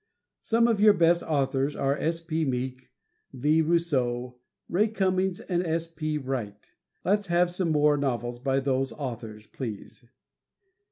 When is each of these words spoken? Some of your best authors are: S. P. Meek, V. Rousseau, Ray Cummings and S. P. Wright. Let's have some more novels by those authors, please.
Some 0.41 0.67
of 0.67 0.81
your 0.81 0.93
best 0.93 1.21
authors 1.21 1.75
are: 1.75 1.95
S. 1.95 2.21
P. 2.21 2.43
Meek, 2.43 2.89
V. 3.33 3.61
Rousseau, 3.61 4.39
Ray 4.67 4.87
Cummings 4.87 5.39
and 5.41 5.63
S. 5.63 5.85
P. 5.85 6.17
Wright. 6.17 6.71
Let's 7.05 7.27
have 7.27 7.51
some 7.51 7.69
more 7.71 7.97
novels 7.97 8.39
by 8.39 8.61
those 8.61 8.91
authors, 8.93 9.45
please. 9.45 10.03